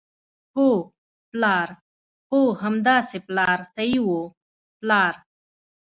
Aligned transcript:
هو، 0.55 0.69
پلار، 1.31 1.69
هو 2.29 2.41
همداسې 2.63 3.17
پلار 3.27 3.59
صحیح 3.75 4.01
وو، 4.05 4.21
پلار. 4.79 5.13